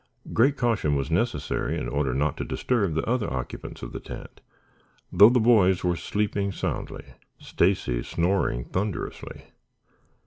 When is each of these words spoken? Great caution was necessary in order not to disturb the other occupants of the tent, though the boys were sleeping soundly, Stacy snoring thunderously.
Great 0.33 0.57
caution 0.57 0.95
was 0.95 1.11
necessary 1.11 1.77
in 1.79 1.87
order 1.87 2.15
not 2.15 2.35
to 2.35 2.43
disturb 2.43 2.95
the 2.95 3.03
other 3.07 3.31
occupants 3.31 3.83
of 3.83 3.91
the 3.93 3.99
tent, 3.99 4.41
though 5.11 5.29
the 5.29 5.39
boys 5.39 5.83
were 5.83 5.95
sleeping 5.95 6.51
soundly, 6.51 7.05
Stacy 7.37 8.01
snoring 8.01 8.63
thunderously. 8.65 9.43